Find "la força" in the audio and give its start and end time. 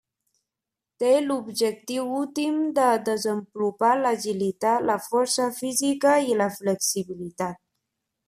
4.91-5.47